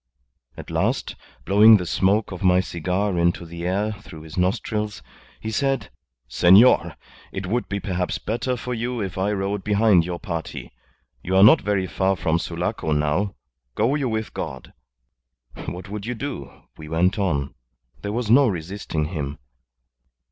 At 0.57 0.71
last, 0.71 1.15
blowing 1.45 1.77
the 1.77 1.85
smoke 1.85 2.31
of 2.31 2.41
my 2.41 2.59
cigar 2.59 3.19
into 3.19 3.45
the 3.45 3.67
air 3.67 3.91
through 3.91 4.23
his 4.23 4.35
nostrils, 4.35 5.03
he 5.39 5.51
said, 5.51 5.91
'Senor, 6.27 6.95
it 7.31 7.45
would 7.45 7.69
be 7.69 7.79
perhaps 7.79 8.17
better 8.17 8.57
for 8.57 8.73
you 8.73 8.99
if 8.99 9.19
I 9.19 9.31
rode 9.31 9.63
behind 9.63 10.03
your 10.03 10.17
party. 10.19 10.71
You 11.21 11.35
are 11.35 11.43
not 11.43 11.61
very 11.61 11.85
far 11.85 12.15
from 12.15 12.39
Sulaco 12.39 12.93
now. 12.93 13.35
Go 13.75 13.93
you 13.93 14.09
with 14.09 14.33
God.' 14.33 14.73
What 15.67 15.87
would 15.89 16.07
you? 16.07 16.63
We 16.79 16.89
went 16.89 17.19
on. 17.19 17.53
There 18.01 18.11
was 18.11 18.27
no 18.31 18.47
resisting 18.47 19.05
him. 19.05 19.37